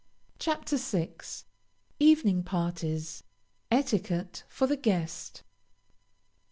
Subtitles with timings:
[0.39, 1.11] CHAPTER VI.
[1.99, 3.21] EVENING PARTIES.
[3.71, 5.43] ETIQUETTE FOR THE GUEST.